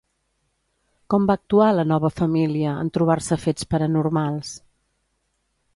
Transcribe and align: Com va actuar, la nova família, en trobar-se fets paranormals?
Com 1.13 1.27
va 1.31 1.35
actuar, 1.41 1.67
la 1.81 1.85
nova 1.91 2.11
família, 2.21 2.73
en 2.85 2.91
trobar-se 2.97 3.41
fets 3.45 3.69
paranormals? 3.75 4.53